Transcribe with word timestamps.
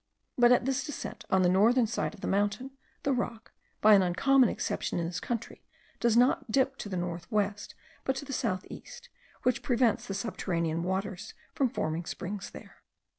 But 0.35 0.51
at 0.51 0.65
this 0.65 0.83
descent 0.83 1.25
on 1.29 1.43
the 1.43 1.47
northern 1.49 1.85
side 1.85 2.15
of 2.15 2.21
the 2.21 2.27
mountain, 2.27 2.71
the 3.03 3.13
rock, 3.13 3.51
by 3.81 3.93
an 3.93 4.01
uncommon 4.01 4.49
exception 4.49 4.97
in 4.97 5.05
this 5.05 5.19
country, 5.19 5.63
does 5.99 6.17
not 6.17 6.49
dip 6.49 6.75
to 6.77 6.97
north 6.97 7.31
west, 7.31 7.75
but 8.03 8.15
to 8.15 8.33
south 8.33 8.65
east, 8.71 9.09
which 9.43 9.61
prevents 9.61 10.07
the 10.07 10.15
subterranean 10.15 10.81
waters 10.81 11.35
from 11.53 11.69
forming 11.69 12.05
springs 12.05 12.49
there. 12.49 12.81